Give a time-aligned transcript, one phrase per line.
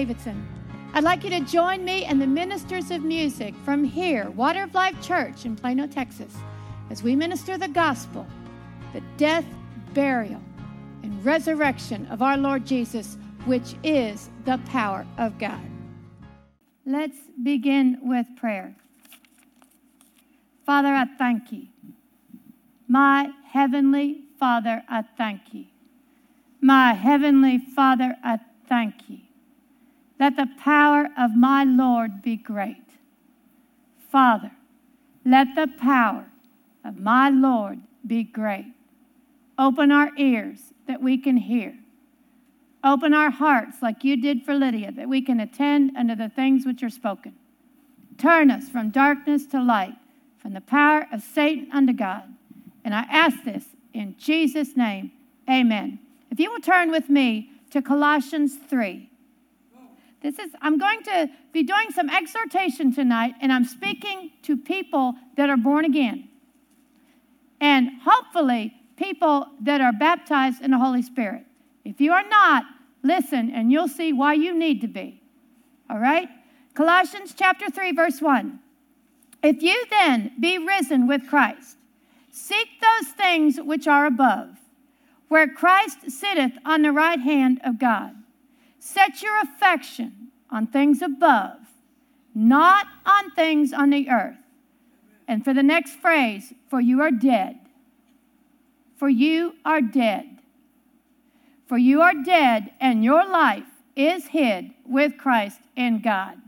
[0.00, 0.48] Davidson.
[0.94, 4.72] I'd like you to join me and the ministers of music from here, Water of
[4.72, 6.34] Life Church in Plano, Texas,
[6.88, 8.26] as we minister the gospel,
[8.94, 9.44] the death,
[9.92, 10.40] burial,
[11.02, 15.60] and resurrection of our Lord Jesus, which is the power of God.
[16.86, 18.74] Let's begin with prayer.
[20.64, 21.66] Father, I thank you.
[22.88, 25.66] My heavenly Father, I thank you.
[26.62, 29.18] My heavenly Father, I thank you.
[30.20, 32.84] Let the power of my Lord be great.
[34.12, 34.52] Father,
[35.24, 36.26] let the power
[36.84, 38.74] of my Lord be great.
[39.58, 41.74] Open our ears that we can hear.
[42.84, 46.66] Open our hearts like you did for Lydia, that we can attend unto the things
[46.66, 47.34] which are spoken.
[48.18, 49.94] Turn us from darkness to light,
[50.38, 52.24] from the power of Satan unto God.
[52.84, 53.64] And I ask this
[53.94, 55.12] in Jesus' name.
[55.48, 55.98] Amen.
[56.30, 59.09] If you will turn with me to Colossians 3.
[60.22, 65.14] This is, I'm going to be doing some exhortation tonight, and I'm speaking to people
[65.36, 66.28] that are born again.
[67.60, 71.46] And hopefully, people that are baptized in the Holy Spirit.
[71.84, 72.64] If you are not,
[73.02, 75.22] listen, and you'll see why you need to be.
[75.88, 76.28] All right?
[76.74, 78.60] Colossians chapter 3, verse 1.
[79.42, 81.78] If you then be risen with Christ,
[82.30, 84.58] seek those things which are above,
[85.28, 88.14] where Christ sitteth on the right hand of God.
[88.80, 91.58] Set your affection on things above,
[92.34, 94.38] not on things on the earth.
[95.28, 97.60] And for the next phrase, for you are dead.
[98.96, 100.38] For you are dead.
[101.66, 103.62] For you are dead, and your life
[103.94, 106.40] is hid with Christ in God.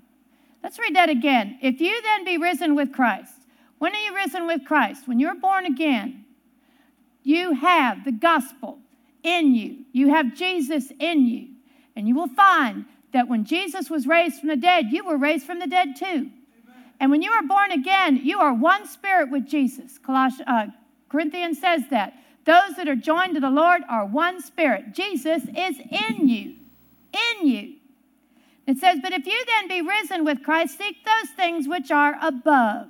[0.62, 1.58] Let's read that again.
[1.60, 3.34] If you then be risen with Christ,
[3.78, 5.06] when are you risen with Christ?
[5.06, 6.24] When you're born again,
[7.22, 8.78] you have the gospel
[9.22, 11.51] in you, you have Jesus in you.
[11.96, 15.46] And you will find that when Jesus was raised from the dead, you were raised
[15.46, 16.30] from the dead too.
[16.98, 19.98] And when you are born again, you are one spirit with Jesus.
[19.98, 20.66] Colossians, uh,
[21.08, 22.14] Corinthians says that.
[22.44, 24.92] Those that are joined to the Lord are one spirit.
[24.94, 26.56] Jesus is in you.
[27.12, 27.74] In you.
[28.66, 32.16] It says, But if you then be risen with Christ, seek those things which are
[32.20, 32.88] above.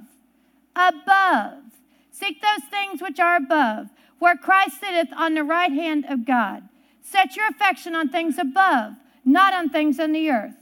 [0.77, 1.63] Above.
[2.11, 6.69] Seek those things which are above, where Christ sitteth on the right hand of God.
[7.03, 10.55] Set your affection on things above, not on things on the earth.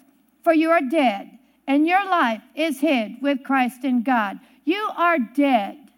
[0.42, 4.40] For you are dead, and your life is hid with Christ in God.
[4.64, 5.90] You are dead.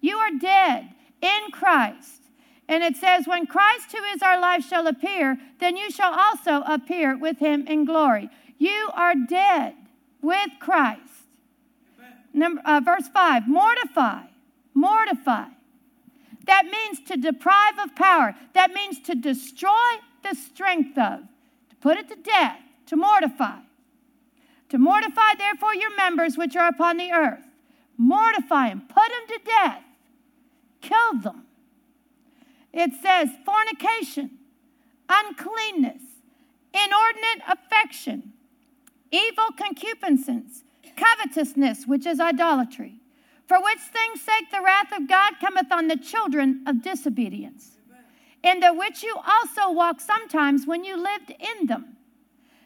[0.00, 2.22] You are dead in Christ.
[2.68, 6.62] And it says, When Christ, who is our life, shall appear, then you shall also
[6.66, 8.30] appear with him in glory.
[8.58, 9.74] You are dead
[10.20, 11.00] with Christ.
[12.32, 14.22] Number, uh, verse 5 Mortify,
[14.74, 15.46] mortify.
[16.48, 18.34] That means to deprive of power.
[18.54, 19.70] That means to destroy
[20.24, 21.20] the strength of,
[21.70, 23.60] to put it to death, to mortify.
[24.70, 27.44] To mortify, therefore, your members which are upon the earth.
[27.96, 29.84] Mortify them, put them to death
[30.80, 31.44] kill them.
[32.72, 34.38] It says fornication,
[35.08, 36.02] uncleanness,
[36.72, 38.32] inordinate affection,
[39.10, 40.64] evil concupiscence,
[40.96, 43.00] covetousness, which is idolatry,
[43.48, 47.78] for which things sake the wrath of God cometh on the children of disobedience,
[48.44, 51.96] in the which you also walked sometimes when you lived in them.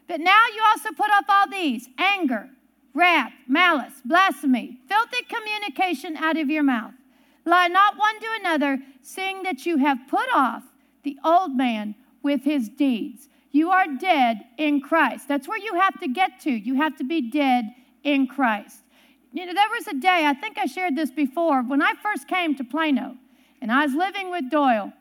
[0.08, 2.50] But now you also put off all these anger,
[2.94, 6.94] wrath, malice, blasphemy, filthy communication out of your mouth.
[7.44, 10.64] Lie not one to another, seeing that you have put off
[11.04, 11.94] the old man
[12.24, 13.28] with his deeds.
[13.52, 15.28] You are dead in Christ.
[15.28, 16.50] That's where you have to get to.
[16.50, 17.72] You have to be dead
[18.02, 18.82] in Christ.
[19.32, 22.28] You know, there was a day, I think I shared this before, when I first
[22.28, 23.16] came to Plano
[23.60, 24.92] and I was living with Doyle,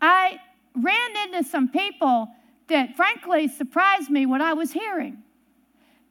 [0.00, 0.38] I
[0.74, 2.28] ran into some people
[2.68, 5.18] that frankly surprised me what I was hearing.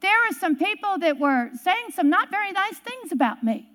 [0.00, 3.68] There were some people that were saying some not very nice things about me.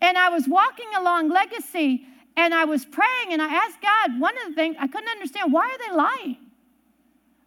[0.00, 2.06] And I was walking along Legacy
[2.36, 5.52] and I was praying and I asked God one of the things I couldn't understand
[5.52, 6.36] why are they lying?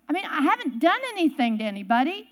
[0.07, 2.29] I mean, I haven't done anything to anybody.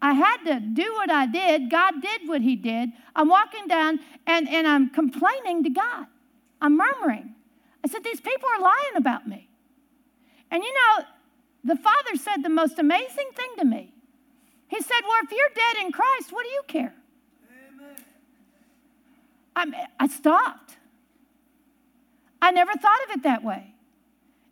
[0.00, 1.70] I had to do what I did.
[1.70, 2.90] God did what He did.
[3.14, 6.06] I'm walking down and, and I'm complaining to God.
[6.60, 7.34] I'm murmuring.
[7.84, 9.48] I said, These people are lying about me.
[10.50, 11.04] And you know,
[11.64, 13.92] the Father said the most amazing thing to me.
[14.68, 16.94] He said, Well, if you're dead in Christ, what do you care?
[19.54, 20.76] I, I stopped.
[22.42, 23.74] I never thought of it that way.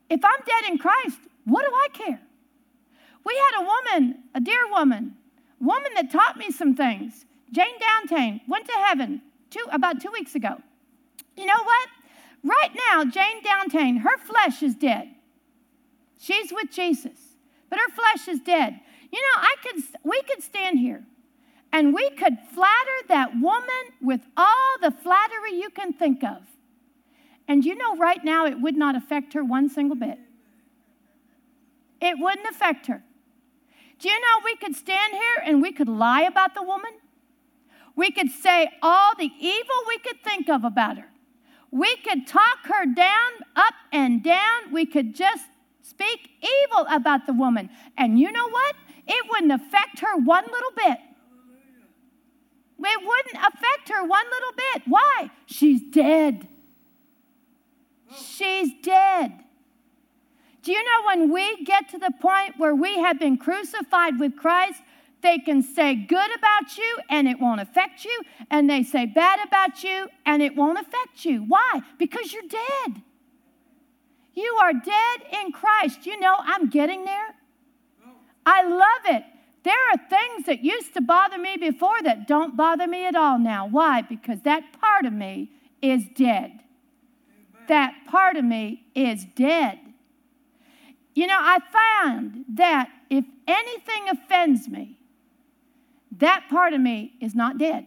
[0.08, 2.20] If I'm dead in Christ, what do I care?
[3.24, 5.16] We had a woman, a dear woman,
[5.60, 7.24] woman that taught me some things.
[7.52, 10.56] Jane Downtain went to heaven two, about two weeks ago.
[11.36, 11.88] You know what?
[12.42, 15.08] Right now, Jane Downtain, her flesh is dead.
[16.18, 17.18] She's with Jesus,
[17.70, 18.80] but her flesh is dead.
[19.12, 21.04] You know, I could we could stand here
[21.72, 26.42] and we could flatter that woman with all the flattery you can think of.
[27.46, 30.18] And you know, right now, it would not affect her one single bit.
[32.00, 33.02] It wouldn't affect her.
[33.98, 36.90] Do you know we could stand here and we could lie about the woman?
[37.96, 41.06] We could say all the evil we could think of about her.
[41.70, 44.72] We could talk her down, up and down.
[44.72, 45.44] We could just
[45.82, 47.70] speak evil about the woman.
[47.96, 48.74] And you know what?
[49.06, 50.98] It wouldn't affect her one little bit.
[52.78, 54.82] It wouldn't affect her one little bit.
[54.86, 55.30] Why?
[55.46, 56.48] She's dead.
[58.16, 59.43] She's dead.
[60.64, 64.34] Do you know when we get to the point where we have been crucified with
[64.34, 64.80] Christ,
[65.20, 69.46] they can say good about you and it won't affect you, and they say bad
[69.46, 71.40] about you and it won't affect you.
[71.40, 71.82] Why?
[71.98, 73.02] Because you're dead.
[74.32, 76.06] You are dead in Christ.
[76.06, 77.34] You know, I'm getting there.
[78.46, 79.24] I love it.
[79.64, 83.38] There are things that used to bother me before that don't bother me at all
[83.38, 83.66] now.
[83.66, 84.00] Why?
[84.02, 85.50] Because that part of me
[85.82, 86.60] is dead.
[87.68, 89.78] That part of me is dead.
[91.14, 91.58] You know, I
[92.02, 94.98] found that if anything offends me,
[96.18, 97.86] that part of me is not dead.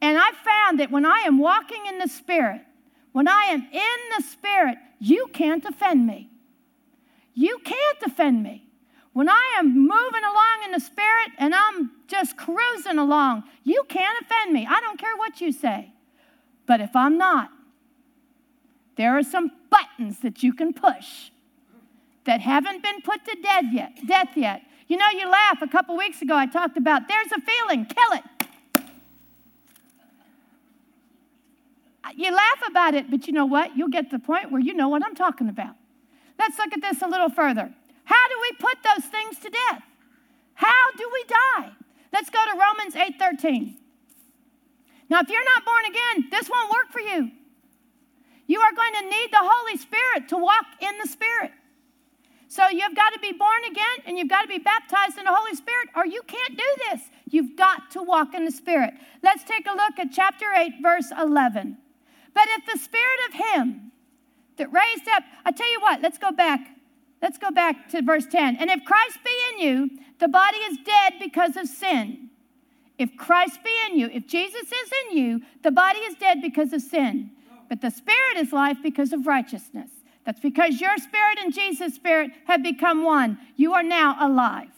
[0.00, 2.62] And I found that when I am walking in the Spirit,
[3.12, 6.30] when I am in the Spirit, you can't offend me.
[7.34, 8.68] You can't offend me.
[9.12, 14.20] When I am moving along in the Spirit and I'm just cruising along, you can't
[14.22, 14.66] offend me.
[14.68, 15.92] I don't care what you say.
[16.66, 17.50] But if I'm not,
[18.96, 21.30] there are some buttons that you can push
[22.26, 23.92] that haven't been put to death yet.
[24.06, 24.62] Death yet.
[24.88, 25.62] You know, you laugh.
[25.62, 28.24] A couple weeks ago, I talked about there's a feeling, kill it.
[32.16, 33.76] You laugh about it, but you know what?
[33.76, 35.74] You'll get to the point where you know what I'm talking about.
[36.38, 37.72] Let's look at this a little further.
[38.04, 39.82] How do we put those things to death?
[40.54, 41.72] How do we die?
[42.12, 43.76] Let's go to Romans 8:13.
[45.10, 47.30] Now, if you're not born again, this won't work for you.
[48.46, 51.52] You are going to need the Holy Spirit to walk in the Spirit.
[52.48, 55.34] So you've got to be born again and you've got to be baptized in the
[55.34, 57.02] Holy Spirit, or you can't do this.
[57.30, 58.94] You've got to walk in the Spirit.
[59.22, 61.78] Let's take a look at chapter 8, verse 11.
[62.34, 63.92] But if the Spirit of Him
[64.56, 66.76] that raised up, I tell you what, let's go back
[67.22, 68.56] Let's go back to verse 10.
[68.56, 72.30] And if Christ be in you, the body is dead because of sin.
[72.98, 76.72] If Christ be in you, if Jesus is in you, the body is dead because
[76.72, 77.30] of sin.
[77.68, 79.90] But the spirit is life because of righteousness.
[80.26, 83.38] That's because your spirit and Jesus' spirit have become one.
[83.54, 84.68] You are now alive.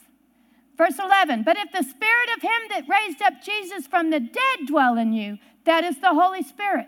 [0.76, 4.66] Verse 11, but if the spirit of him that raised up Jesus from the dead
[4.66, 6.86] dwell in you, that is the Holy Spirit.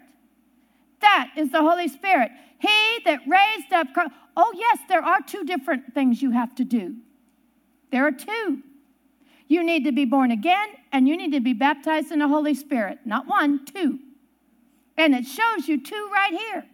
[1.00, 2.30] That is the Holy Spirit.
[2.58, 4.12] He that raised up Christ.
[4.36, 6.96] Oh, yes, there are two different things you have to do.
[7.90, 8.62] There are two.
[9.48, 12.54] You need to be born again and you need to be baptized in the Holy
[12.54, 13.00] Spirit.
[13.04, 13.98] Not one, two.
[14.96, 16.66] And it shows you two right here.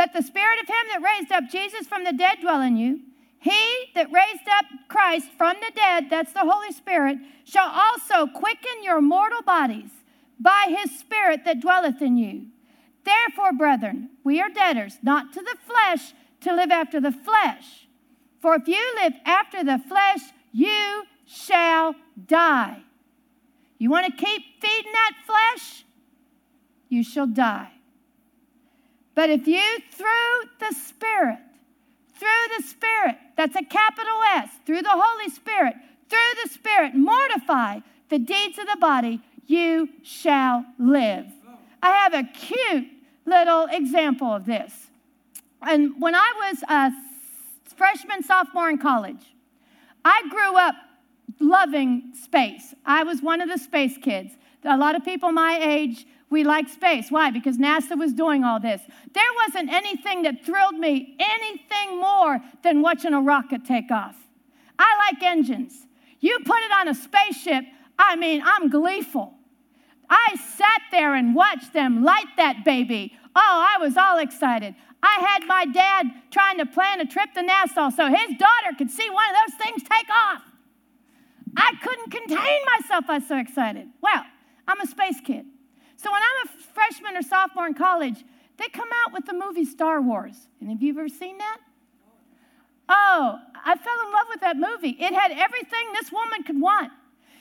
[0.00, 3.00] That the Spirit of Him that raised up Jesus from the dead dwell in you.
[3.38, 8.82] He that raised up Christ from the dead, that's the Holy Spirit, shall also quicken
[8.82, 9.90] your mortal bodies
[10.38, 12.46] by His Spirit that dwelleth in you.
[13.04, 17.86] Therefore, brethren, we are debtors, not to the flesh, to live after the flesh.
[18.40, 21.94] For if you live after the flesh, you shall
[22.26, 22.84] die.
[23.76, 25.84] You want to keep feeding that flesh?
[26.88, 27.72] You shall die.
[29.14, 29.62] But if you,
[29.92, 31.38] through the Spirit,
[32.14, 35.74] through the Spirit, that's a capital S, through the Holy Spirit,
[36.08, 41.26] through the Spirit, mortify the deeds of the body, you shall live.
[41.82, 42.88] I have a cute
[43.24, 44.72] little example of this.
[45.62, 46.92] And when I was a
[47.74, 49.34] freshman, sophomore in college,
[50.04, 50.74] I grew up
[51.38, 52.74] loving space.
[52.84, 54.34] I was one of the space kids.
[54.64, 57.10] A lot of people my age, we like space.
[57.10, 57.30] Why?
[57.30, 58.80] Because NASA was doing all this.
[59.12, 64.16] There wasn't anything that thrilled me anything more than watching a rocket take off.
[64.78, 65.86] I like engines.
[66.20, 67.64] You put it on a spaceship,
[67.98, 69.34] I mean, I'm gleeful.
[70.08, 73.16] I sat there and watched them light that baby.
[73.36, 74.74] Oh, I was all excited.
[75.02, 78.90] I had my dad trying to plan a trip to NASA so his daughter could
[78.90, 80.42] see one of those things take off.
[81.56, 83.04] I couldn't contain myself.
[83.08, 83.88] I was so excited.
[84.00, 84.24] Well,
[84.68, 85.46] I'm a space kid.
[86.02, 88.24] So when I'm a freshman or sophomore in college,
[88.56, 90.48] they come out with the movie Star Wars.
[90.58, 91.58] And have you ever seen that?
[92.88, 94.96] Oh, I fell in love with that movie.
[94.98, 96.90] It had everything this woman could want.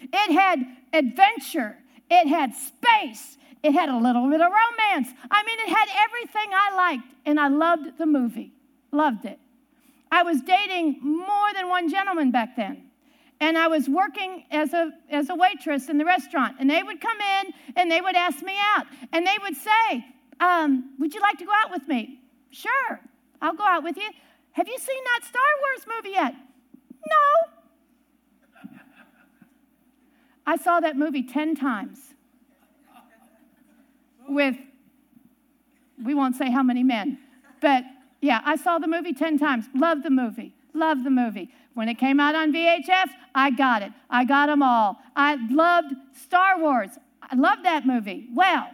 [0.02, 0.60] It had
[0.92, 1.78] adventure.
[2.12, 3.38] It had space.
[3.64, 5.10] It had a little bit of romance.
[5.32, 8.52] I mean, it had everything I liked, and I loved the movie.
[8.92, 9.40] Loved it.
[10.12, 12.89] I was dating more than one gentleman back then.
[13.42, 16.58] And I was working as a, as a waitress in the restaurant.
[16.60, 18.86] And they would come in and they would ask me out.
[19.14, 20.06] And they would say,
[20.40, 22.20] um, Would you like to go out with me?
[22.52, 23.00] Sure,
[23.42, 24.10] I'll go out with you.
[24.54, 26.36] Have you seen that Star Wars movie yet?
[27.08, 27.54] No.
[30.46, 32.00] I saw that movie 10 times
[34.28, 34.56] with,
[36.04, 37.20] we won't say how many men,
[37.62, 37.84] but
[38.20, 39.66] yeah, I saw the movie 10 times.
[39.76, 40.56] Love the movie.
[40.74, 41.50] Love the movie.
[41.74, 43.92] When it came out on VHS, I got it.
[44.10, 44.98] I got them all.
[45.16, 46.92] I loved Star Wars.
[47.22, 48.28] I loved that movie.
[48.34, 48.68] Well,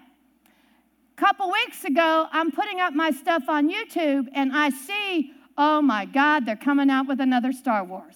[1.18, 5.82] a couple weeks ago, I'm putting up my stuff on YouTube and I see, oh
[5.82, 8.16] my God, they're coming out with another Star Wars.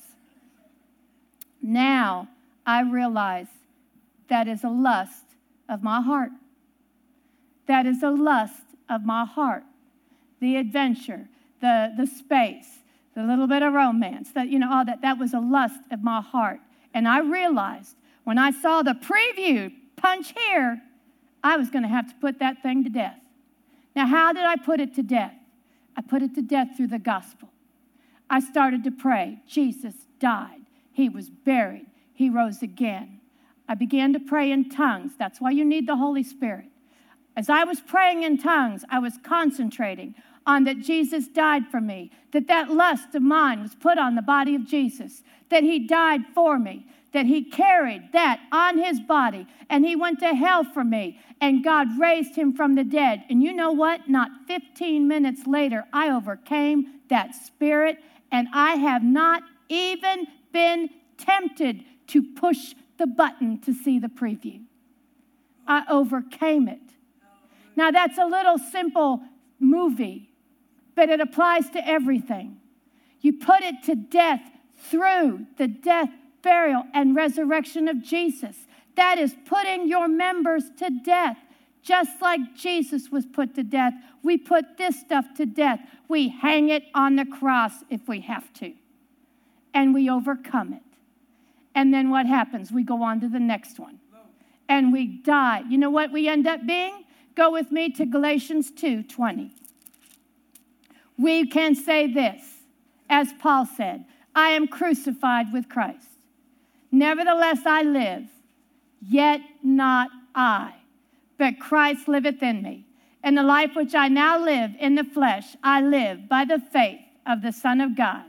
[1.62, 2.28] Now
[2.66, 3.48] I realize
[4.30, 5.26] that is a lust
[5.68, 6.32] of my heart.
[7.68, 9.64] That is a lust of my heart.
[10.40, 11.28] The adventure,
[11.62, 12.80] the, the space,
[13.16, 16.04] the little bit of romance, that, you know, all that, that was a lust of
[16.04, 16.60] my heart.
[16.94, 20.82] And I realized when I saw the preview punch here,
[21.44, 23.20] I was going to have to put that thing to death.
[23.96, 25.34] Now, how did I put it to death?
[25.96, 27.50] I put it to death through the gospel.
[28.30, 29.42] I started to pray.
[29.48, 30.62] Jesus died,
[30.92, 33.20] He was buried, He rose again.
[33.68, 35.12] I began to pray in tongues.
[35.18, 36.66] That's why you need the Holy Spirit.
[37.36, 42.12] As I was praying in tongues, I was concentrating on that Jesus died for me,
[42.32, 46.22] that that lust of mine was put on the body of Jesus, that he died
[46.34, 50.84] for me, that he carried that on his body, and he went to hell for
[50.84, 53.24] me, and God raised him from the dead.
[53.30, 54.10] And you know what?
[54.10, 57.98] Not 15 minutes later, I overcame that spirit,
[58.32, 64.62] and I have not even been tempted to push the button to see the preview.
[65.68, 66.82] I overcame it.
[67.76, 69.22] Now, that's a little simple
[69.60, 70.29] movie
[71.00, 72.60] but it applies to everything.
[73.22, 74.42] You put it to death
[74.76, 76.10] through the death,
[76.42, 78.68] burial, and resurrection of Jesus.
[78.98, 81.38] That is putting your members to death.
[81.82, 85.80] Just like Jesus was put to death, we put this stuff to death.
[86.10, 88.74] We hang it on the cross if we have to,
[89.74, 90.84] and we overcome it.
[91.74, 92.74] And then what happens?
[92.74, 94.02] We go on to the next one,
[94.68, 95.64] and we die.
[95.70, 97.06] You know what we end up being?
[97.36, 99.54] Go with me to Galatians 2 20
[101.20, 102.42] we can say this,
[103.10, 106.08] as Paul said I am crucified with Christ.
[106.92, 108.24] Nevertheless, I live,
[109.02, 110.74] yet not I,
[111.38, 112.86] but Christ liveth in me.
[113.22, 117.02] And the life which I now live in the flesh, I live by the faith
[117.26, 118.24] of the Son of God,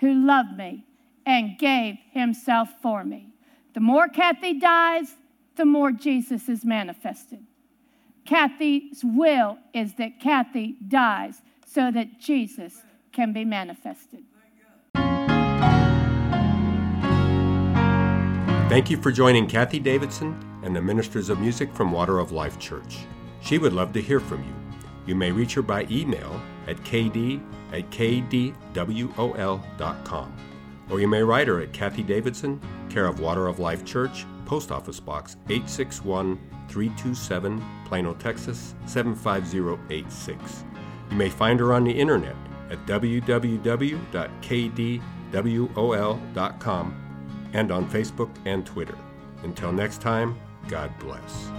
[0.00, 0.84] who loved me
[1.24, 3.28] and gave himself for me.
[3.74, 5.14] The more Kathie dies,
[5.56, 7.44] the more Jesus is manifested.
[8.24, 11.42] Kathie's will is that Kathie dies
[11.74, 14.22] so that Jesus can be manifested.
[18.68, 22.58] Thank you for joining Kathie Davidson and the Ministers of Music from Water of Life
[22.58, 22.98] Church.
[23.40, 24.54] She would love to hear from you.
[25.06, 28.56] You may reach her by email at kd at kdwol.com.
[30.90, 34.70] Or you may write her at Kathie Davidson, care of Water of Life Church, Post
[34.70, 36.38] Office Box 861
[36.68, 40.64] 327, Plano, Texas 75086.
[41.10, 42.36] You may find her on the internet
[42.70, 43.30] at www.kdwol.com
[47.52, 48.98] and on Facebook and Twitter.
[49.42, 51.50] Until next time, God bless.